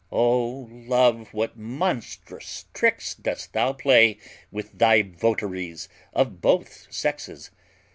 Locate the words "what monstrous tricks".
1.31-3.13